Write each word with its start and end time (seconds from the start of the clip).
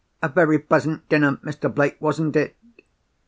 "A 0.23 0.29
very 0.29 0.57
pleasant 0.57 1.07
dinner, 1.09 1.33
Mr. 1.45 1.71
Blake, 1.71 1.97
wasn't 2.01 2.35
it?" 2.35 2.55